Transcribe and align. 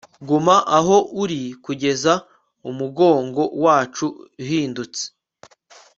guma 0.27 0.55
aho 0.77 0.97
uri 1.21 1.41
kugeza 1.65 2.13
umugongo 2.69 3.41
wacu 3.63 4.05
uhindutse 4.41 5.03